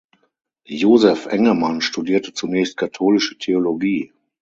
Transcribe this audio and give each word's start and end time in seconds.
Josef 0.67 1.27
Engemann 1.27 1.79
studierte 1.81 2.33
zunächst 2.33 2.75
Katholische 2.75 3.37
Theologie. 3.37 4.11